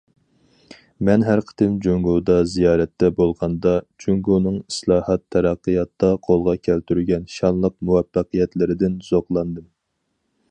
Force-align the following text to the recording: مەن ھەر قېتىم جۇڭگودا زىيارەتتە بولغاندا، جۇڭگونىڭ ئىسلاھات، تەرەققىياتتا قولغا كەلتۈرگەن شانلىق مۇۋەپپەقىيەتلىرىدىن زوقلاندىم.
مەن 1.07 1.23
ھەر 1.25 1.41
قېتىم 1.49 1.73
جۇڭگودا 1.85 2.37
زىيارەتتە 2.53 3.09
بولغاندا، 3.19 3.73
جۇڭگونىڭ 4.05 4.57
ئىسلاھات، 4.63 5.23
تەرەققىياتتا 5.35 6.11
قولغا 6.29 6.57
كەلتۈرگەن 6.69 7.29
شانلىق 7.37 7.75
مۇۋەپپەقىيەتلىرىدىن 7.91 8.97
زوقلاندىم. 9.11 9.69